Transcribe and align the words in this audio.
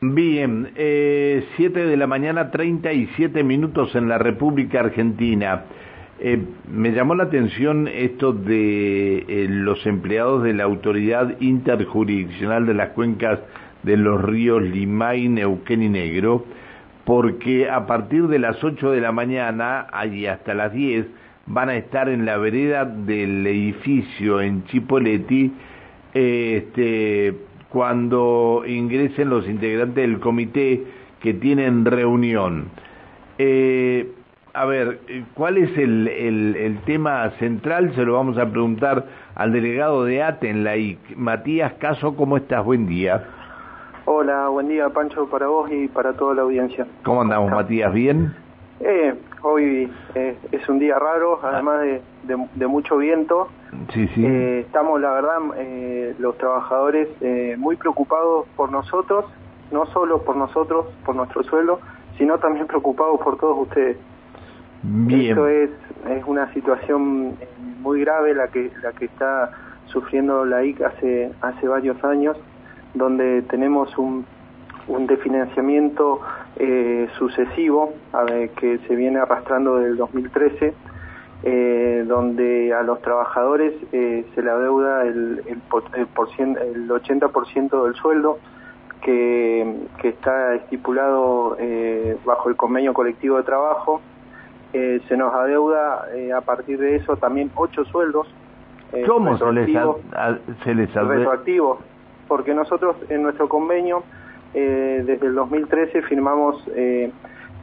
Bien, 0.00 0.70
eh, 0.76 1.44
7 1.56 1.84
de 1.84 1.96
la 1.96 2.06
mañana, 2.06 2.52
37 2.52 3.42
minutos 3.42 3.96
en 3.96 4.08
la 4.08 4.16
República 4.16 4.78
Argentina. 4.78 5.64
Eh, 6.20 6.40
me 6.70 6.92
llamó 6.92 7.16
la 7.16 7.24
atención 7.24 7.88
esto 7.88 8.32
de 8.32 9.24
eh, 9.26 9.46
los 9.50 9.84
empleados 9.86 10.44
de 10.44 10.52
la 10.52 10.62
Autoridad 10.62 11.40
Interjurisdiccional 11.40 12.64
de 12.66 12.74
las 12.74 12.90
Cuencas 12.90 13.40
de 13.82 13.96
los 13.96 14.22
ríos 14.22 14.62
Limay, 14.62 15.28
Neuquén 15.28 15.82
y 15.82 15.88
Negro, 15.88 16.44
porque 17.04 17.68
a 17.68 17.88
partir 17.88 18.28
de 18.28 18.38
las 18.38 18.62
8 18.62 18.92
de 18.92 19.00
la 19.00 19.10
mañana 19.10 19.88
y 20.12 20.26
hasta 20.26 20.54
las 20.54 20.72
10 20.72 21.06
van 21.46 21.70
a 21.70 21.76
estar 21.76 22.08
en 22.08 22.24
la 22.24 22.36
vereda 22.36 22.84
del 22.84 23.44
edificio 23.44 24.40
en 24.40 24.64
Chipoleti, 24.66 25.52
este, 26.14 27.47
cuando 27.70 28.62
ingresen 28.66 29.30
los 29.30 29.48
integrantes 29.48 29.96
del 29.96 30.20
comité 30.20 30.84
que 31.20 31.34
tienen 31.34 31.84
reunión. 31.84 32.68
Eh, 33.38 34.10
a 34.54 34.64
ver, 34.64 35.00
¿cuál 35.34 35.58
es 35.58 35.76
el, 35.78 36.08
el, 36.08 36.78
tema 36.84 37.30
central? 37.38 37.94
Se 37.94 38.04
lo 38.04 38.14
vamos 38.14 38.38
a 38.38 38.50
preguntar 38.50 39.06
al 39.34 39.52
delegado 39.52 40.04
de 40.04 40.22
ATE 40.22 40.50
en 40.50 40.64
la 40.64 40.76
IC. 40.76 41.16
Matías 41.16 41.74
Caso, 41.74 42.16
¿cómo 42.16 42.36
estás? 42.36 42.64
Buen 42.64 42.86
día. 42.86 43.24
Hola, 44.06 44.48
buen 44.48 44.68
día 44.68 44.88
Pancho 44.88 45.28
para 45.28 45.48
vos 45.48 45.70
y 45.70 45.86
para 45.88 46.14
toda 46.14 46.34
la 46.34 46.42
audiencia. 46.42 46.86
¿Cómo 47.04 47.22
andamos 47.22 47.50
Matías? 47.50 47.92
¿Bien? 47.92 48.34
Eh, 48.80 49.14
hoy 49.42 49.90
eh, 50.14 50.36
es 50.52 50.68
un 50.68 50.78
día 50.78 50.98
raro, 50.98 51.40
además 51.42 51.80
de, 51.80 52.02
de, 52.54 52.66
mucho 52.66 52.96
viento. 52.98 53.48
Sí, 53.92 54.08
sí. 54.14 54.24
Eh, 54.24 54.60
estamos, 54.60 55.00
la 55.00 55.12
verdad, 55.12 55.38
eh, 55.56 56.14
los 56.18 56.36
trabajadores 56.38 57.08
eh, 57.20 57.56
muy 57.58 57.76
preocupados 57.76 58.46
por 58.56 58.70
nosotros, 58.70 59.24
no 59.70 59.86
solo 59.86 60.22
por 60.22 60.36
nosotros, 60.36 60.86
por 61.04 61.14
nuestro 61.14 61.42
suelo, 61.44 61.80
sino 62.16 62.38
también 62.38 62.66
preocupados 62.66 63.20
por 63.20 63.38
todos 63.38 63.66
ustedes. 63.66 63.96
Bien. 64.82 65.30
Esto 65.30 65.48
es, 65.48 65.70
es 66.08 66.24
una 66.26 66.52
situación 66.52 67.36
muy 67.80 68.00
grave 68.00 68.34
la 68.34 68.48
que, 68.48 68.70
la 68.82 68.92
que 68.92 69.06
está 69.06 69.50
sufriendo 69.86 70.44
la 70.44 70.64
IC 70.64 70.82
hace, 70.82 71.32
hace 71.40 71.68
varios 71.68 72.02
años, 72.04 72.36
donde 72.94 73.42
tenemos 73.42 73.96
un 73.98 74.24
un 74.88 75.06
desfinanciamiento 75.06 76.20
eh, 76.56 77.08
sucesivo 77.18 77.92
a 78.12 78.24
ver, 78.24 78.50
que 78.50 78.78
se 78.86 78.96
viene 78.96 79.18
arrastrando 79.18 79.76
desde 79.76 79.90
el 79.90 79.96
2013, 79.96 80.74
eh, 81.44 82.04
donde 82.06 82.74
a 82.74 82.82
los 82.82 83.00
trabajadores 83.00 83.72
eh, 83.92 84.26
se 84.34 84.42
le 84.42 84.50
adeuda 84.50 85.02
el, 85.02 85.42
el, 85.46 85.62
el, 85.94 86.08
el 86.58 86.88
80% 86.88 87.84
del 87.84 87.94
sueldo 87.94 88.38
que, 89.02 89.86
que 90.00 90.08
está 90.08 90.54
estipulado 90.54 91.56
eh, 91.60 92.16
bajo 92.24 92.48
el 92.48 92.56
convenio 92.56 92.92
colectivo 92.92 93.36
de 93.36 93.44
trabajo. 93.44 94.00
Eh, 94.72 95.00
se 95.08 95.16
nos 95.16 95.32
adeuda 95.32 96.06
a 96.36 96.40
partir 96.42 96.78
de 96.78 96.96
eso 96.96 97.16
también 97.16 97.50
ocho 97.54 97.84
sueldos. 97.84 98.26
¿Cómo 99.06 99.36
se 99.38 99.52
les, 99.52 99.66
se 100.64 100.74
les 100.74 100.96
adeuda? 100.96 101.14
Retroactivos, 101.14 101.78
porque 102.26 102.52
nosotros 102.52 102.96
en 103.10 103.22
nuestro 103.22 103.48
convenio 103.48 104.02
eh, 104.54 105.02
desde 105.04 105.26
el 105.26 105.34
2013 105.34 106.02
firmamos 106.02 106.62
eh, 106.74 107.10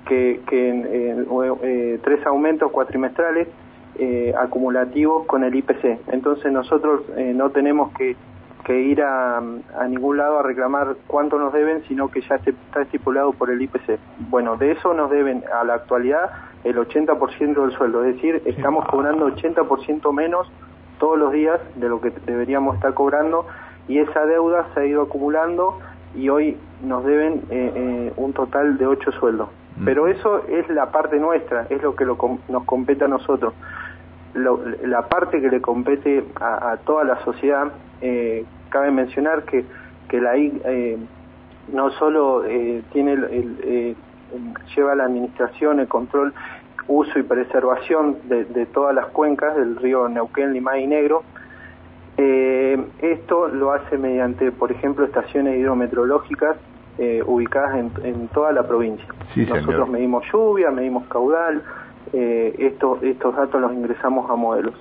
que, 0.08 0.42
eh, 0.52 2.00
tres 2.04 2.26
aumentos 2.26 2.72
cuatrimestrales 2.72 3.48
acumulativos 4.38 5.26
con 5.26 5.46
el 5.46 5.56
IPC. 5.56 6.00
Entonces 6.12 6.52
nosotros 6.52 7.04
no 7.34 7.50
tenemos 7.52 7.94
que, 7.94 8.16
ir 8.68 9.02
a, 9.02 9.42
ningún 9.88 10.18
lado 10.18 10.40
a 10.40 10.44
reclamar 10.44 10.98
cuánto 11.08 11.40
nos 11.40 11.54
deben, 11.54 11.84
sino 11.88 12.10
que 12.10 12.20
ya 12.22 12.36
está 12.36 12.82
estipulado 12.82 13.32
por 13.32 13.50
el 13.50 13.62
IPC. 13.62 13.98
Bueno, 14.30 14.58
de 14.58 14.72
eso 14.72 14.94
nos 14.94 15.10
deben 15.12 15.44
a 15.54 15.64
la 15.64 15.76
actualidad 15.76 16.30
el 16.66 16.76
80% 16.76 17.62
del 17.62 17.72
sueldo, 17.72 18.04
es 18.04 18.16
decir, 18.16 18.42
estamos 18.46 18.86
cobrando 18.88 19.28
80% 19.28 20.12
menos 20.14 20.52
todos 21.00 21.18
los 21.18 21.32
días 21.32 21.62
de 21.76 21.88
lo 21.88 22.02
que 22.02 22.12
deberíamos 22.26 22.76
estar 22.76 22.94
cobrando 22.94 23.46
y 23.88 24.00
esa 24.00 24.26
deuda 24.26 24.68
se 24.74 24.80
ha 24.80 24.86
ido 24.86 25.04
acumulando 25.04 25.80
y 26.16 26.30
hoy 26.30 26.58
nos 26.84 27.06
deben 27.06 27.44
eh, 27.50 27.72
eh, 27.76 28.14
un 28.16 28.34
total 28.34 28.78
de 28.78 28.88
ocho 28.88 29.12
sueldos. 29.14 29.50
Mm. 29.78 29.86
Pero 29.86 30.08
eso 30.08 30.46
es 30.48 30.68
la 30.70 30.92
parte 30.92 31.20
nuestra, 31.20 31.68
es 31.70 31.82
lo 31.82 31.96
que 31.96 32.06
nos 32.06 32.64
compete 32.66 33.06
a 33.06 33.08
nosotros. 33.08 33.54
la 34.34 35.08
parte 35.08 35.42
que 35.42 35.50
le 35.50 35.62
compete 35.62 36.24
a, 36.40 36.78
toda 36.86 37.04
la 37.04 37.24
sociedad, 37.24 37.72
eh, 38.02 38.46
cabe 38.70 38.92
mencionar 38.92 39.44
que, 39.44 39.66
que 40.10 40.20
la 40.20 40.38
I 40.38 40.98
no 41.72 41.90
solo 41.92 42.44
tiene 42.92 43.14
el, 43.14 43.96
lleva 44.76 44.96
la 44.96 45.06
administración, 45.06 45.80
el 45.80 45.88
control, 45.88 46.34
uso 46.88 47.18
y 47.18 47.24
preservación 47.24 48.18
de, 48.26 48.46
de 48.46 48.66
todas 48.68 48.94
las 48.94 49.08
cuencas 49.08 49.56
del 49.56 49.78
río 49.78 50.08
Neuquén, 50.08 50.54
Limay 50.54 50.84
y 50.84 50.88
Negro, 50.88 51.24
eh, 52.18 52.84
esto 53.02 53.48
lo 53.48 53.72
hace 53.72 53.98
mediante, 53.98 54.52
por 54.52 54.72
ejemplo, 54.72 55.06
estaciones 55.06 55.60
hidrometeorológicas 55.60 56.58
eh, 56.98 57.22
ubicadas 57.26 57.76
en, 58.04 58.28
toda 58.30 58.52
la 58.52 58.64
provincia. 58.64 59.08
Nosotros 59.36 59.90
medimos 59.90 60.24
lluvia, 60.32 60.72
medimos 60.72 61.06
caudal, 61.08 61.62
eh, 62.14 62.56
estos 63.02 63.36
datos 63.36 63.60
los 63.60 63.74
ingresamos 63.74 64.30
a 64.30 64.36
modelos. 64.36 64.76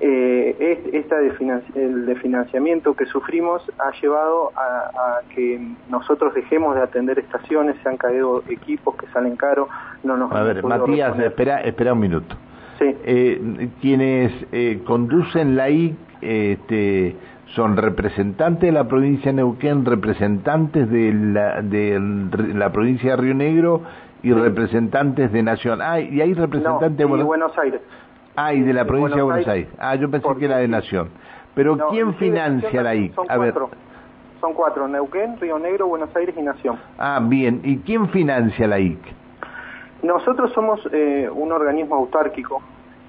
Eh, 0.00 0.90
esta 0.92 1.18
el 1.18 2.06
de 2.06 2.14
financiamiento 2.16 2.94
que 2.94 3.04
sufrimos 3.06 3.62
ha 3.78 3.90
llevado 4.00 4.52
a, 4.54 5.20
que 5.34 5.60
nosotros 5.88 6.34
dejemos 6.34 6.76
de 6.76 6.82
atender 6.82 7.18
estaciones, 7.18 7.74
se 7.82 7.88
han 7.88 7.96
caído 7.96 8.44
equipos 8.48 8.94
que 8.94 9.08
salen 9.08 9.34
caros, 9.36 9.68
no 10.04 10.16
nos 10.16 10.30
A 10.30 10.42
ver, 10.42 10.62
Matías, 10.62 11.18
espera, 11.18 11.60
espera 11.62 11.94
un 11.94 12.00
minuto. 12.00 12.36
Sí. 12.78 12.94
Eh, 13.04 13.70
quienes 13.80 14.32
eh, 14.52 14.82
conducen 14.86 15.56
la 15.56 15.68
I 15.68 15.96
este, 16.20 17.16
son 17.54 17.76
representantes 17.76 18.62
de 18.62 18.72
la 18.72 18.88
provincia 18.88 19.32
de 19.32 19.36
Neuquén, 19.36 19.84
representantes 19.84 20.90
de 20.90 21.12
la, 21.12 21.62
de 21.62 21.98
la 22.54 22.70
provincia 22.72 23.10
de 23.12 23.16
Río 23.16 23.34
Negro 23.34 23.82
y 24.22 24.32
representantes 24.32 25.32
de 25.32 25.42
Nación. 25.42 25.80
Ah, 25.82 26.00
y 26.00 26.20
hay 26.20 26.34
representantes 26.34 26.96
de 26.96 27.04
Buenos 27.04 27.56
Aires. 27.58 27.80
Ah, 28.36 28.52
y 28.54 28.60
de 28.60 28.72
la 28.72 28.84
provincia 28.84 29.16
de 29.16 29.22
Buenos 29.22 29.48
Aires. 29.48 29.68
Ah, 29.78 29.94
yo 29.94 30.10
pensé 30.10 30.28
que 30.38 30.44
era 30.44 30.58
de 30.58 30.68
Nación. 30.68 31.08
Pero 31.54 31.76
¿quién 31.90 32.14
financia 32.14 32.82
la 32.82 32.94
IC? 32.94 33.14
A 33.28 33.38
ver. 33.38 33.54
Son 34.40 34.54
cuatro, 34.54 34.86
Neuquén, 34.86 35.40
Río 35.40 35.58
Negro, 35.58 35.88
Buenos 35.88 36.14
Aires 36.14 36.34
y 36.38 36.42
Nación. 36.42 36.78
Ah, 36.98 37.20
bien. 37.20 37.60
¿Y 37.64 37.78
quién 37.78 38.08
financia 38.10 38.68
la 38.68 38.78
IC? 38.78 39.00
Nosotros 40.02 40.52
somos 40.52 40.80
eh, 40.92 41.28
un 41.32 41.50
organismo 41.50 41.96
autárquico 41.96 42.62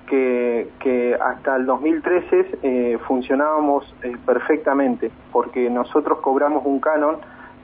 que, 0.10 1.18
hasta 1.22 1.56
el 1.56 1.66
2013 1.66 2.60
eh, 2.64 2.98
funcionábamos 3.08 3.94
eh, 4.04 4.16
perfectamente, 4.26 5.12
porque 5.32 5.70
nosotros 5.70 6.20
cobramos 6.20 6.66
un 6.66 6.80
canon 6.80 7.18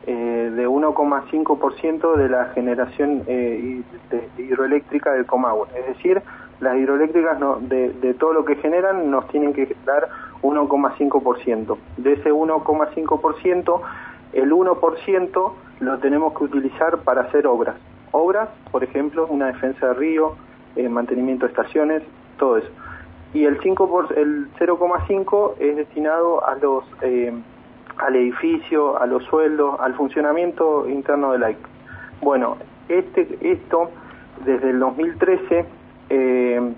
eh, 0.08 0.52
de 0.56 0.68
1,5% 0.68 2.16
de 2.16 2.30
la 2.30 2.46
generación 2.54 3.24
hidroeléctrica 4.38 5.12
del 5.14 5.26
Comahue. 5.26 5.68
Es 5.76 5.88
decir, 5.88 6.22
las 6.60 6.78
hidroeléctricas 6.78 7.40
de, 7.62 7.90
de, 7.94 8.14
todo 8.14 8.34
lo 8.34 8.46
que 8.46 8.56
generan 8.58 9.10
nos 9.10 9.28
tienen 9.30 9.54
que 9.54 9.76
dar 9.86 10.08
1,5%. 10.44 11.78
De 11.98 12.14
ese 12.14 12.32
1,5%, 12.32 13.82
el 14.34 14.52
1% 14.52 15.52
lo 15.80 15.98
tenemos 15.98 16.38
que 16.38 16.44
utilizar 16.44 17.00
para 17.00 17.22
hacer 17.22 17.48
obras. 17.48 17.76
Obras, 18.12 18.50
por 18.72 18.84
ejemplo, 18.84 19.28
una 19.28 19.48
defensa 19.48 19.88
de 19.88 19.94
río, 19.96 20.36
mantenimiento 20.90 21.46
de 21.46 21.52
estaciones, 21.52 22.04
todo 22.38 22.58
eso. 22.58 22.70
Y 23.34 23.44
el 23.46 23.60
5 23.62 23.90
por, 23.90 24.18
el 24.18 24.48
0,5 24.54 25.56
es 25.60 25.76
destinado 25.76 26.48
a 26.48 26.56
los 26.56 26.86
eh, 27.02 27.34
al 27.98 28.16
edificio, 28.16 29.00
a 29.02 29.06
los 29.06 29.24
sueldos, 29.26 29.80
al 29.80 29.94
funcionamiento 29.96 30.88
interno 30.88 31.34
del 31.34 31.44
AIC. 31.44 31.58
Bueno, 32.22 32.58
este 32.88 33.38
esto 33.42 33.90
desde 34.46 34.70
el 34.70 34.80
2013 34.80 35.66
eh, 36.10 36.74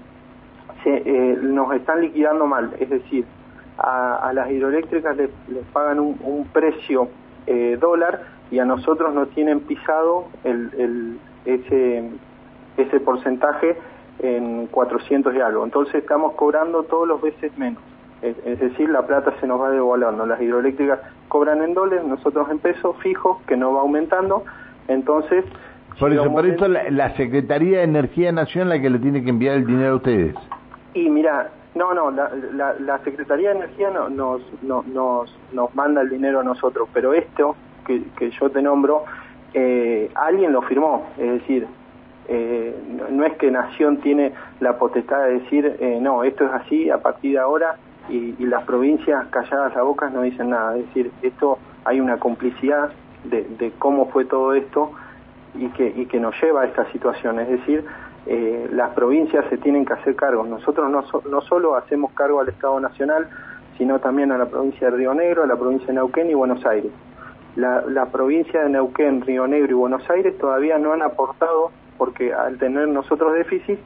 se, 0.83 0.95
eh, 0.95 1.37
nos 1.41 1.73
están 1.75 2.01
liquidando 2.01 2.47
mal, 2.47 2.75
es 2.79 2.89
decir, 2.89 3.25
a, 3.77 4.31
las 4.33 4.49
hidroeléctricas 4.49 5.15
les, 5.15 5.29
pagan 5.73 5.99
un, 5.99 6.47
precio 6.51 7.09
dólar 7.79 8.23
y 8.49 8.59
a 8.59 8.65
nosotros 8.65 9.13
nos 9.13 9.29
tienen 9.29 9.59
pisado 9.61 10.25
el, 10.43 11.19
ese, 11.45 12.09
ese 12.77 12.99
porcentaje 12.99 13.77
en 14.19 14.67
400 14.67 15.35
y 15.35 15.41
algo. 15.41 15.63
Entonces 15.63 15.95
estamos 15.95 16.33
cobrando 16.33 16.83
todos 16.83 17.07
los 17.07 17.21
veces 17.21 17.55
menos. 17.57 17.81
Es, 18.21 18.59
decir, 18.59 18.89
la 18.89 19.05
plata 19.05 19.31
se 19.39 19.45
nos 19.45 19.61
va 19.61 19.69
devolviendo. 19.69 20.25
Las 20.25 20.41
hidroeléctricas 20.41 20.99
cobran 21.27 21.61
en 21.61 21.75
dólares, 21.75 22.03
nosotros 22.03 22.49
en 22.49 22.57
pesos 22.59 22.95
fijos, 22.97 23.37
que 23.47 23.55
no 23.55 23.73
va 23.73 23.81
aumentando. 23.81 24.43
Entonces... 24.87 25.45
Por 25.99 26.13
eso, 26.13 26.31
por 26.31 26.45
eso 26.45 26.67
la, 26.67 27.15
Secretaría 27.15 27.79
de 27.79 27.83
Energía 27.83 28.31
Nación 28.31 28.69
la 28.69 28.79
que 28.79 28.89
le 28.89 28.99
tiene 28.99 29.23
que 29.23 29.31
enviar 29.31 29.55
el 29.55 29.65
dinero 29.65 29.93
a 29.93 29.95
ustedes. 29.95 30.35
Y 30.93 31.09
mira, 31.09 31.49
no, 31.73 31.93
no, 31.93 32.11
la, 32.11 32.29
la, 32.79 32.99
Secretaría 32.99 33.49
de 33.49 33.55
Energía 33.57 33.89
no, 33.89 34.07
nos, 34.09 34.41
nos, 34.61 35.35
nos 35.53 35.75
manda 35.75 36.01
el 36.01 36.09
dinero 36.09 36.41
a 36.41 36.43
nosotros, 36.43 36.87
pero 36.93 37.13
esto 37.13 37.55
que, 37.87 38.31
yo 38.31 38.49
te 38.49 38.61
nombro, 38.61 39.05
eh, 39.53 40.11
alguien 40.15 40.51
lo 40.51 40.61
firmó, 40.63 41.07
es 41.17 41.31
decir, 41.39 41.67
eh, 42.27 42.75
no, 43.11 43.25
es 43.25 43.33
que 43.37 43.49
Nación 43.51 43.97
tiene 43.97 44.33
la 44.59 44.77
potestad 44.77 45.23
de 45.23 45.39
decir, 45.39 45.77
eh, 45.79 45.99
no, 46.01 46.23
esto 46.23 46.45
es 46.45 46.51
así 46.51 46.89
a 46.89 46.97
partir 46.97 47.33
de 47.33 47.39
ahora 47.39 47.75
y, 48.09 48.33
las 48.45 48.63
provincias 48.63 49.27
calladas 49.27 49.75
a 49.75 49.81
bocas 49.81 50.11
no 50.13 50.21
dicen 50.21 50.49
nada, 50.49 50.77
es 50.77 50.85
decir, 50.87 51.11
esto 51.21 51.57
hay 51.85 51.99
una 51.99 52.17
complicidad 52.17 52.91
de, 53.23 53.73
cómo 53.77 54.09
fue 54.09 54.25
todo 54.25 54.53
esto 54.53 54.91
y 55.55 55.67
que, 55.69 55.87
y 55.95 56.05
que 56.05 56.19
nos 56.19 56.35
lleva 56.41 56.61
a 56.61 56.65
esta 56.65 56.89
situación, 56.91 57.39
es 57.39 57.49
decir, 57.49 57.83
las 58.71 58.91
provincias 58.93 59.45
se 59.49 59.57
tienen 59.57 59.85
que 59.85 59.93
hacer 59.93 60.13
cargo. 60.15 60.45
Nosotros 60.45 60.89
no, 60.89 61.03
no 61.29 61.41
solo 61.41 61.75
hacemos 61.75 62.11
cargo 62.11 62.41
al 62.41 62.49
Estado 62.49 62.77
Nacional, 62.79 63.29
sino 63.77 63.99
también 63.99 64.31
a 64.31 64.37
la 64.37 64.47
provincia 64.47 64.89
de 64.89 64.97
Río 64.97 65.13
Negro, 65.13 65.43
a 65.43 65.47
la 65.47 65.55
provincia 65.55 65.87
de 65.87 65.93
Neuquén 65.93 66.29
y 66.29 66.33
Buenos 66.33 66.65
Aires. 66.65 66.91
La, 67.55 68.05
provincia 68.11 68.63
de 68.63 68.69
Neuquén, 68.69 69.21
Río 69.21 69.47
Negro 69.47 69.71
y 69.71 69.73
Buenos 69.73 70.07
Aires 70.09 70.37
todavía 70.37 70.77
no 70.77 70.93
han 70.93 71.01
aportado, 71.01 71.71
porque 71.97 72.33
al 72.33 72.57
tener 72.57 72.87
nosotros 72.87 73.33
déficit, 73.33 73.79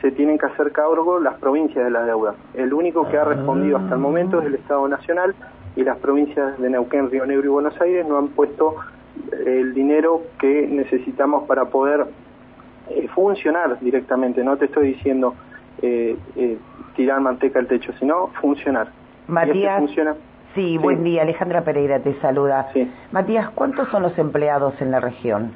se 0.00 0.10
tienen 0.10 0.38
que 0.38 0.46
hacer 0.46 0.72
cargo 0.72 1.18
las 1.18 1.34
provincias 1.38 1.84
de 1.84 1.90
la 1.90 2.04
deuda. 2.04 2.34
El 2.54 2.72
único 2.72 3.08
que 3.08 3.16
ha 3.16 3.24
respondido 3.24 3.78
hasta 3.78 3.94
el 3.94 4.00
momento 4.00 4.40
es 4.40 4.46
el 4.46 4.54
Estado 4.54 4.86
Nacional 4.88 5.34
y 5.74 5.84
las 5.84 5.98
provincias 5.98 6.58
de 6.58 6.70
Neuquén, 6.70 7.10
Río 7.10 7.26
Negro 7.26 7.44
y 7.44 7.48
Buenos 7.48 7.80
Aires 7.80 8.06
no 8.06 8.18
han 8.18 8.28
puesto 8.28 8.76
el 9.44 9.74
dinero 9.74 10.22
que 10.38 10.66
necesitamos 10.66 11.44
para 11.46 11.66
poder 11.66 12.06
eh, 12.90 13.08
funcionar 13.14 13.78
directamente. 13.80 14.44
No 14.44 14.56
te 14.56 14.66
estoy 14.66 14.94
diciendo 14.94 15.34
eh, 15.82 16.16
eh, 16.36 16.58
tirar 16.94 17.20
manteca 17.20 17.58
al 17.58 17.66
techo, 17.66 17.92
sino 17.98 18.28
funcionar. 18.40 18.88
Matías. 19.26 19.82
Sí, 20.54 20.78
buen 20.78 21.04
día. 21.04 21.22
Alejandra 21.22 21.62
Pereira 21.62 22.00
te 22.00 22.14
saluda. 22.20 22.68
Matías, 23.12 23.50
¿cuántos 23.50 23.88
son 23.88 24.02
los 24.02 24.16
empleados 24.18 24.80
en 24.80 24.90
la 24.90 25.00
región? 25.00 25.52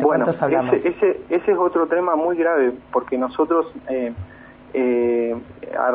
Bueno, 0.00 0.30
ese, 0.30 0.88
ese, 0.88 1.20
ese, 1.28 1.52
es 1.52 1.58
otro 1.58 1.86
tema 1.86 2.16
muy 2.16 2.36
grave, 2.36 2.72
porque 2.92 3.16
nosotros 3.18 3.66
eh, 3.88 4.12
eh, 4.74 5.36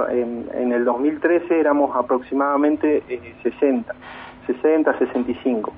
en, 0.10 0.72
el 0.72 0.86
2013 0.86 1.60
éramos 1.60 1.96
aproximadamente 1.96 3.04
60, 3.44 3.94
60, 4.48 4.98
65. 4.98 5.74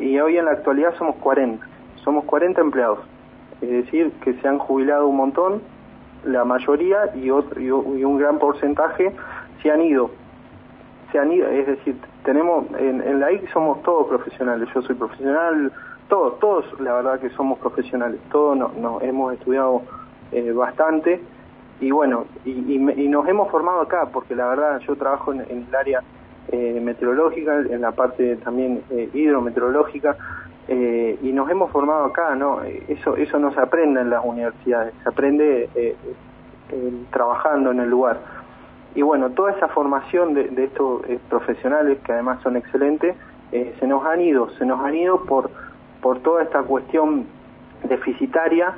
y 0.00 0.18
hoy 0.20 0.36
en 0.36 0.44
la 0.44 0.52
actualidad 0.52 0.94
somos 0.96 1.16
40. 1.16 1.66
Somos 2.02 2.24
40 2.24 2.60
empleados. 2.60 2.98
Es 3.60 3.70
decir, 3.70 4.12
que 4.22 4.34
se 4.34 4.48
han 4.48 4.58
jubilado 4.58 5.06
un 5.06 5.16
montón, 5.16 5.62
la 6.24 6.44
mayoría, 6.44 7.14
y, 7.14 7.30
otro, 7.30 7.60
y 7.60 7.70
un 7.70 8.18
gran 8.18 8.38
porcentaje 8.38 9.12
se 9.62 9.70
han 9.70 9.80
ido, 9.80 10.10
se 11.10 11.18
han 11.18 11.32
ido, 11.32 11.48
es 11.48 11.66
decir, 11.66 11.96
tenemos, 12.24 12.66
en, 12.78 13.20
la 13.20 13.32
IC 13.32 13.50
somos 13.52 13.82
todos 13.82 14.08
profesionales, 14.08 14.68
yo 14.74 14.82
soy 14.82 14.94
profesional, 14.94 15.72
todos, 16.08 16.38
todos 16.38 16.80
la 16.80 16.94
verdad 16.94 17.20
que 17.20 17.30
somos 17.30 17.58
profesionales, 17.58 18.20
todos 18.30 18.56
nos 18.56 19.02
hemos 19.02 19.34
estudiado 19.34 19.82
eh, 20.32 20.52
bastante 20.52 21.20
y 21.80 21.90
bueno, 21.90 22.26
y, 22.44 22.78
nos 23.08 23.28
hemos 23.28 23.50
formado 23.50 23.80
acá, 23.80 24.08
porque 24.12 24.34
la 24.34 24.48
verdad 24.48 24.78
yo 24.80 24.96
trabajo 24.96 25.32
en, 25.32 25.40
el 25.40 25.74
área 25.74 26.02
eh, 26.48 26.80
meteorológica, 26.82 27.58
en 27.58 27.80
la 27.80 27.92
parte 27.92 28.36
también 28.36 28.82
eh, 28.90 29.10
hidrometeorológica, 29.12 30.16
y 30.66 31.30
nos 31.32 31.50
hemos 31.50 31.70
formado 31.70 32.06
acá, 32.06 32.34
¿no? 32.34 32.62
Eso, 32.88 33.16
eso 33.18 33.38
no 33.38 33.52
se 33.52 33.60
aprende 33.60 34.00
en 34.00 34.08
las 34.08 34.24
universidades, 34.24 34.94
se 35.02 35.08
aprende 35.10 35.68
trabajando 37.10 37.70
en 37.70 37.80
el 37.80 37.90
lugar. 37.90 38.18
Y 38.94 39.02
bueno, 39.02 39.30
toda 39.30 39.52
esa 39.52 39.68
formación 39.68 40.34
de, 40.34 40.64
estos 40.64 41.04
eh, 41.08 41.18
profesionales, 41.28 41.98
que 42.04 42.12
además 42.12 42.40
son 42.42 42.56
excelentes, 42.56 43.16
eh, 43.50 43.74
se 43.80 43.86
nos 43.86 44.06
han 44.06 44.20
ido, 44.20 44.50
se 44.50 44.64
nos 44.64 44.80
han 44.84 44.94
ido 44.94 45.24
por, 45.24 45.50
por 46.04 46.18
toda 46.18 46.42
esta 46.42 46.62
cuestión 46.64 47.24
deficitaria 47.88 48.74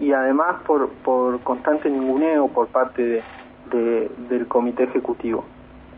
y 0.00 0.10
además 0.12 0.56
por, 0.66 0.88
por 1.04 1.38
constante 1.40 1.90
ninguneo 1.90 2.48
por 2.48 2.68
parte 2.68 3.22
de, 3.70 4.10
del 4.30 4.46
comité 4.48 4.84
ejecutivo. 4.84 5.44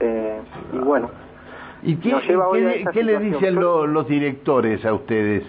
Eh, 0.00 0.40
y 0.72 0.78
bueno, 0.78 1.10
¿Y 1.84 1.94
qué, 1.96 2.16
¿qué, 2.92 3.04
le 3.04 3.20
dicen 3.20 3.54
los 3.54 4.08
directores 4.08 4.84
a 4.84 4.94
ustedes? 4.94 5.44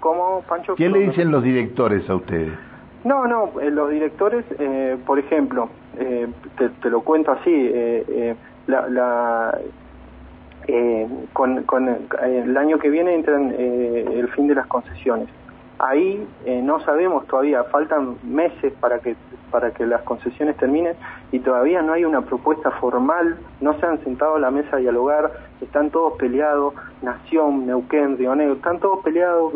¿Cómo, 0.00 0.44
Pancho? 0.46 0.74
¿Qué 0.74 0.90
le 0.90 1.08
dicen 1.08 1.30
los 1.30 1.42
directores 1.42 2.08
a 2.10 2.16
ustedes? 2.16 2.52
No, 3.04 3.26
no, 3.26 3.58
eh, 3.62 3.70
los 3.70 3.90
directores, 3.90 4.44
eh, 4.58 4.98
por 5.06 5.18
ejemplo, 5.18 5.70
eh, 5.98 6.28
te, 6.82 6.90
lo 6.90 7.00
cuento 7.00 7.30
así, 7.30 7.72
la, 8.66 9.58
con, 11.32 11.62
con 11.64 11.88
el 12.22 12.56
año 12.56 12.78
que 12.78 12.90
viene 12.90 13.14
entran 13.14 13.54
el 13.58 14.28
fin 14.28 14.46
de 14.46 14.54
las 14.54 14.66
concesiones. 14.66 15.28
Ahí 15.78 16.26
no 16.62 16.80
sabemos 16.80 17.26
todavía, 17.26 17.64
faltan 17.64 18.16
meses 18.24 18.72
para 18.80 18.98
que 19.00 19.14
para 19.50 19.70
que 19.70 19.86
las 19.86 20.02
concesiones 20.02 20.56
terminen 20.56 20.94
y 21.32 21.38
todavía 21.38 21.82
no 21.82 21.92
hay 21.92 22.04
una 22.04 22.22
propuesta 22.22 22.70
formal, 22.72 23.38
no 23.60 23.78
se 23.78 23.86
han 23.86 24.02
sentado 24.04 24.36
a 24.36 24.38
la 24.38 24.50
mesa 24.50 24.76
a 24.76 24.78
dialogar, 24.78 25.32
están 25.60 25.90
todos 25.90 26.14
peleados, 26.18 26.74
Nación, 27.02 27.66
Neuquén, 27.66 28.18
Río 28.18 28.34
Negro, 28.34 28.54
están 28.54 28.80
todos 28.80 29.02
peleados 29.02 29.54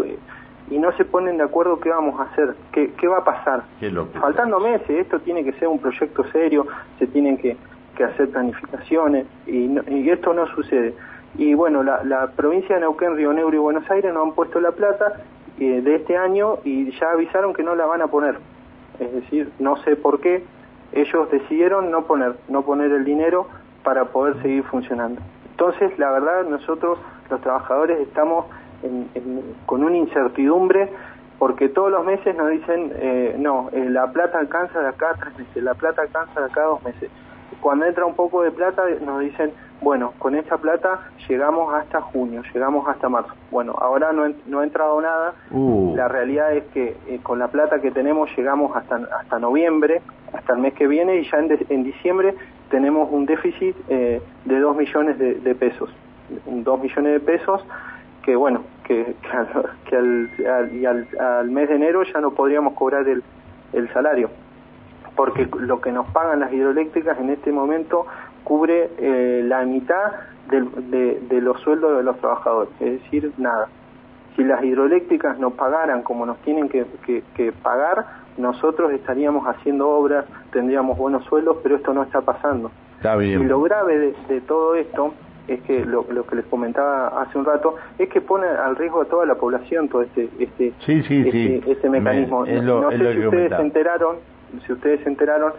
y 0.70 0.78
no 0.78 0.92
se 0.92 1.04
ponen 1.04 1.36
de 1.36 1.44
acuerdo 1.44 1.80
qué 1.80 1.90
vamos 1.90 2.18
a 2.20 2.24
hacer, 2.24 2.54
qué, 2.72 2.92
qué 2.92 3.08
va 3.08 3.18
a 3.18 3.24
pasar. 3.24 3.64
Faltando 4.20 4.60
meses, 4.60 4.88
esto 4.88 5.18
tiene 5.20 5.44
que 5.44 5.52
ser 5.54 5.68
un 5.68 5.80
proyecto 5.80 6.24
serio, 6.30 6.66
se 6.98 7.06
tienen 7.08 7.36
que, 7.36 7.56
que 7.96 8.04
hacer 8.04 8.30
planificaciones 8.30 9.26
y, 9.46 9.78
y, 9.88 10.10
esto 10.10 10.32
no 10.32 10.46
sucede. 10.48 10.94
Y 11.36 11.54
bueno, 11.54 11.82
la, 11.82 12.02
la, 12.04 12.28
provincia 12.28 12.74
de 12.74 12.82
Neuquén, 12.82 13.16
Río 13.16 13.32
Negro 13.32 13.54
y 13.54 13.58
Buenos 13.58 13.88
Aires 13.90 14.12
no 14.12 14.22
han 14.22 14.32
puesto 14.32 14.60
la 14.60 14.72
plata 14.72 15.22
eh, 15.58 15.80
de 15.82 15.96
este 15.96 16.16
año 16.16 16.58
y 16.64 16.90
ya 16.98 17.10
avisaron 17.12 17.54
que 17.54 17.62
no 17.62 17.74
la 17.74 17.86
van 17.86 18.02
a 18.02 18.08
poner. 18.08 18.38
Es 18.98 19.12
decir, 19.12 19.50
no 19.58 19.76
sé 19.84 19.96
por 19.96 20.20
qué, 20.20 20.44
ellos 20.92 21.30
decidieron 21.30 21.90
no 21.90 22.04
poner, 22.04 22.34
no 22.48 22.62
poner 22.62 22.90
el 22.92 23.04
dinero 23.04 23.46
para 23.84 24.06
poder 24.06 24.40
seguir 24.42 24.64
funcionando. 24.64 25.20
Entonces, 25.50 25.96
la 25.98 26.10
verdad, 26.10 26.44
nosotros 26.44 26.98
los 27.30 27.40
trabajadores 27.40 28.00
estamos 28.00 28.46
con 29.66 29.84
una 29.84 29.96
incertidumbre 29.96 30.88
porque 31.38 31.68
todos 31.70 31.90
los 31.90 32.04
meses 32.04 32.36
nos 32.36 32.50
dicen, 32.50 32.92
eh, 32.96 33.34
no, 33.38 33.70
eh, 33.72 33.88
la 33.88 34.12
plata 34.12 34.38
alcanza 34.38 34.80
de 34.80 34.88
acá 34.88 35.14
tres 35.18 35.38
meses, 35.38 35.62
la 35.62 35.74
plata 35.74 36.02
alcanza 36.02 36.38
de 36.40 36.46
acá 36.46 36.62
dos 36.64 36.82
meses. 36.82 37.10
Cuando 37.60 37.86
entra 37.86 38.06
un 38.06 38.14
poco 38.14 38.42
de 38.42 38.50
plata 38.50 38.82
nos 39.04 39.20
dicen, 39.20 39.52
bueno, 39.80 40.12
con 40.18 40.34
esta 40.34 40.56
plata 40.58 41.08
llegamos 41.28 41.72
hasta 41.74 42.00
junio, 42.00 42.42
llegamos 42.52 42.86
hasta 42.88 43.08
marzo. 43.08 43.34
Bueno, 43.50 43.74
ahora 43.78 44.12
no, 44.12 44.32
no 44.46 44.60
ha 44.60 44.64
entrado 44.64 45.00
nada, 45.00 45.34
uh. 45.50 45.94
la 45.96 46.08
realidad 46.08 46.52
es 46.54 46.64
que 46.72 46.96
eh, 47.08 47.20
con 47.22 47.38
la 47.38 47.48
plata 47.48 47.80
que 47.80 47.90
tenemos 47.90 48.30
llegamos 48.36 48.76
hasta, 48.76 49.00
hasta 49.20 49.38
noviembre, 49.38 50.02
hasta 50.32 50.52
el 50.54 50.60
mes 50.60 50.74
que 50.74 50.86
viene 50.86 51.16
y 51.16 51.30
ya 51.30 51.38
en, 51.38 51.58
en 51.68 51.84
diciembre 51.84 52.34
tenemos 52.70 53.08
un 53.10 53.26
déficit 53.26 53.76
de 53.88 54.20
dos 54.60 54.76
millones 54.76 55.18
de, 55.18 55.34
de 55.34 55.54
pesos. 55.54 55.90
Dos 56.46 56.80
millones 56.80 57.14
de 57.14 57.20
pesos 57.20 57.64
que 58.22 58.36
bueno, 58.36 58.62
que, 58.84 59.14
que, 59.88 59.96
al, 59.96 60.72
y 60.72 60.84
al, 60.84 61.50
mes 61.50 61.68
de 61.68 61.76
enero 61.76 62.02
ya 62.02 62.20
no 62.20 62.32
podríamos 62.32 62.74
cobrar 62.74 63.06
el, 63.08 63.22
el 63.72 63.92
salario, 63.92 64.30
porque 65.20 65.46
lo 65.58 65.82
que 65.82 65.92
nos 65.92 66.06
pagan 66.12 66.40
las 66.40 66.50
hidroeléctricas 66.50 67.18
en 67.18 67.28
este 67.28 67.52
momento 67.52 68.06
cubre 68.42 68.88
eh, 68.96 69.42
la 69.44 69.66
mitad 69.66 70.12
de, 70.48 71.20
de, 71.20 71.40
los 71.42 71.60
sueldos 71.60 71.98
de 71.98 72.02
los 72.02 72.18
trabajadores, 72.20 72.72
es 72.80 73.02
decir, 73.02 73.30
nada. 73.36 73.68
Si 74.34 74.42
las 74.42 74.64
hidroeléctricas 74.64 75.38
nos 75.38 75.52
pagaran 75.52 76.02
como 76.04 76.24
nos 76.24 76.38
tienen 76.38 76.70
que, 76.70 76.86
que, 77.04 77.52
pagar, 77.52 78.06
nosotros 78.38 78.92
estaríamos 78.92 79.46
haciendo 79.46 79.90
obras, 79.90 80.24
tendríamos 80.52 80.96
buenos 80.96 81.22
sueldos, 81.26 81.58
pero 81.62 81.76
esto 81.76 81.92
no 81.92 82.02
está 82.02 82.22
pasando. 82.22 82.70
Y 83.20 83.36
lo 83.44 83.60
grave 83.60 83.98
de, 83.98 84.14
de 84.26 84.40
todo 84.40 84.74
esto 84.74 85.12
es 85.48 85.60
que 85.62 85.84
lo, 85.84 86.06
que 86.06 86.36
les 86.36 86.46
comentaba 86.46 87.08
hace 87.20 87.36
un 87.36 87.44
rato 87.44 87.74
es 87.98 88.08
que 88.08 88.22
pone 88.22 88.46
al 88.46 88.76
riesgo 88.76 89.02
a 89.02 89.04
toda 89.04 89.26
la 89.26 89.34
población 89.34 89.88
todo 89.88 90.00
este 90.02 90.30
este 90.38 90.72
este, 90.78 91.70
este, 91.70 91.90
mecanismo. 91.90 92.46
no, 92.46 92.90
sé 92.90 93.12
si 93.12 93.26
ustedes 93.26 93.50
se 93.50 93.62
enteraron, 93.62 94.16
si 94.66 94.72
ustedes 94.72 95.00
se 95.02 95.08
enteraron 95.08 95.52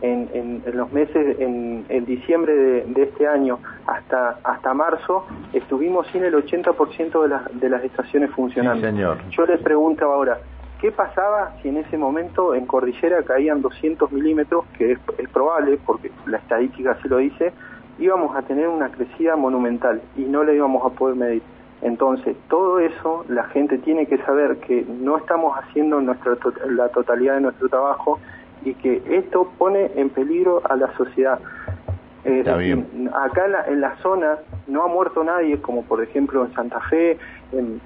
en, 0.00 0.28
en, 0.32 0.76
los 0.76 0.92
meses 0.92 1.40
en, 1.40 1.84
en 1.88 2.04
diciembre 2.04 2.54
de, 2.54 3.02
este 3.02 3.26
año 3.26 3.58
hasta 3.86 4.38
hasta 4.44 4.72
marzo 4.72 5.26
estuvimos 5.52 6.06
sin 6.12 6.22
el 6.22 6.34
80% 6.34 7.22
de 7.22 7.28
las 7.28 7.60
de 7.60 7.68
las 7.68 7.82
estaciones 7.82 8.30
funcionando. 8.30 8.86
señor. 8.86 9.18
Yo 9.30 9.44
les 9.46 9.60
pregunto 9.60 10.04
ahora, 10.04 10.38
¿Qué 10.80 10.92
pasaba 10.92 11.56
si 11.60 11.70
en 11.70 11.78
ese 11.78 11.98
momento 11.98 12.54
en 12.54 12.64
Cordillera 12.64 13.24
caían 13.24 13.60
200 13.62 14.12
milímetros, 14.12 14.64
que 14.76 14.92
es, 14.92 14.98
es, 15.18 15.28
probable, 15.30 15.76
porque 15.84 16.12
la 16.26 16.38
estadística 16.38 16.92
así 16.92 17.08
lo 17.08 17.16
dice, 17.16 17.52
íbamos 17.98 18.36
a 18.36 18.42
tener 18.42 18.68
una 18.68 18.88
crecida 18.88 19.34
monumental 19.34 20.00
y 20.16 20.20
no 20.20 20.44
la 20.44 20.52
íbamos 20.52 20.86
a 20.86 20.94
poder 20.94 21.16
medir. 21.16 21.42
Entonces, 21.82 22.36
todo 22.48 22.80
eso 22.80 23.24
la 23.28 23.44
gente 23.44 23.78
tiene 23.78 24.06
que 24.06 24.18
saber 24.18 24.58
que 24.58 24.84
no 24.88 25.16
estamos 25.16 25.56
haciendo 25.56 26.00
nuestra 26.00 26.36
la 26.70 26.88
totalidad 26.88 27.34
de 27.34 27.40
nuestro 27.40 27.68
trabajo 27.68 28.18
y 28.68 28.74
que 28.74 29.02
esto 29.10 29.50
pone 29.58 29.90
en 29.96 30.10
peligro 30.10 30.62
a 30.68 30.76
la 30.76 30.94
sociedad. 30.96 31.38
acá 32.24 33.44
en 33.46 33.52
la, 33.52 33.64
en 33.66 33.80
la 33.80 33.96
zona 33.96 34.38
no 34.66 34.82
ha 34.82 34.88
muerto 34.88 35.24
nadie, 35.24 35.60
como 35.60 35.84
por 35.84 36.02
ejemplo 36.02 36.44
en 36.44 36.52
Santa 36.54 36.80
Fe, 36.90 37.18
en, 37.52 37.80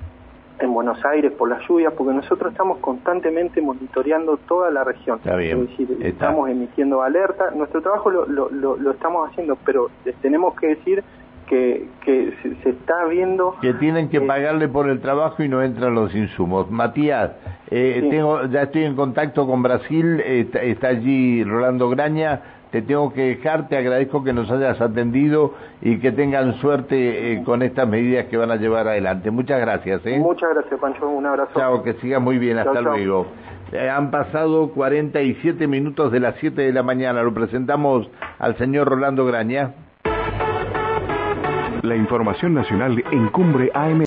en 0.58 0.74
Buenos 0.74 1.04
Aires 1.04 1.32
por 1.32 1.48
las 1.48 1.66
lluvias, 1.68 1.92
porque 1.92 2.14
nosotros 2.14 2.52
estamos 2.52 2.78
constantemente 2.78 3.60
monitoreando 3.60 4.36
toda 4.48 4.70
la 4.70 4.84
región. 4.84 5.20
Es 5.24 5.68
decir, 5.68 5.98
estamos 6.00 6.48
emitiendo 6.48 7.02
alerta. 7.02 7.50
Nuestro 7.54 7.82
trabajo 7.82 8.10
lo, 8.10 8.26
lo, 8.26 8.48
lo, 8.50 8.90
estamos 8.90 9.30
haciendo, 9.30 9.56
pero 9.64 9.90
les 10.04 10.14
tenemos 10.16 10.54
que 10.58 10.68
decir 10.68 11.04
que, 11.48 11.88
que 12.04 12.32
se, 12.62 12.70
está 12.70 13.04
viendo... 13.06 13.56
Que 13.60 13.74
tienen 13.74 14.08
que 14.08 14.20
pagarle 14.20 14.68
por 14.68 14.88
el 14.88 15.00
trabajo 15.00 15.42
y 15.42 15.48
no 15.48 15.62
entran 15.62 15.94
los 15.94 16.14
insumos. 16.14 16.70
Matías, 16.70 17.32
eh, 17.74 18.08
tengo, 18.10 18.44
ya 18.46 18.62
estoy 18.62 18.84
en 18.84 18.94
contacto 18.94 19.46
con 19.46 19.62
Brasil, 19.62 20.20
está 20.20 20.88
allí 20.88 21.42
Rolando 21.42 21.88
Graña, 21.88 22.40
te 22.72 22.80
tengo 22.80 23.12
que 23.12 23.36
dejar, 23.36 23.68
te 23.68 23.76
agradezco 23.76 24.24
que 24.24 24.32
nos 24.32 24.50
hayas 24.50 24.80
atendido 24.80 25.52
y 25.82 25.98
que 25.98 26.10
tengan 26.10 26.54
suerte 26.54 27.34
eh, 27.34 27.42
con 27.44 27.62
estas 27.62 27.86
medidas 27.86 28.26
que 28.26 28.38
van 28.38 28.50
a 28.50 28.56
llevar 28.56 28.88
adelante. 28.88 29.30
Muchas 29.30 29.60
gracias. 29.60 30.00
¿eh? 30.06 30.18
Muchas 30.18 30.54
gracias, 30.54 30.80
Pancho. 30.80 31.06
Un 31.06 31.26
abrazo. 31.26 31.52
Chao, 31.54 31.82
que 31.82 31.92
siga 31.94 32.18
muy 32.18 32.38
bien. 32.38 32.58
Hasta 32.58 32.80
luego. 32.80 33.26
Eh, 33.72 33.90
han 33.90 34.10
pasado 34.10 34.70
47 34.70 35.66
minutos 35.66 36.10
de 36.10 36.20
las 36.20 36.34
7 36.40 36.62
de 36.62 36.72
la 36.72 36.82
mañana. 36.82 37.22
Lo 37.22 37.34
presentamos 37.34 38.10
al 38.38 38.56
señor 38.56 38.88
Rolando 38.88 39.26
Graña. 39.26 39.74
La 41.82 41.96
información 41.96 42.54
nacional 42.54 43.04
en 43.10 43.28
Cumbre 43.28 43.70
AM. 43.74 44.00